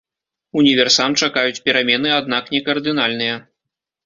Універсам 0.61 1.15
чакаюць 1.27 1.59
перамены, 1.67 2.09
аднак 2.21 2.43
не 2.55 2.63
кардынальныя. 2.71 3.39